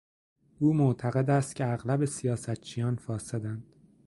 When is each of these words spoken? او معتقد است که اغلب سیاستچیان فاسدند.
او 0.59 0.73
معتقد 0.73 1.29
است 1.29 1.55
که 1.55 1.67
اغلب 1.67 2.05
سیاستچیان 2.05 2.95
فاسدند. 2.95 3.63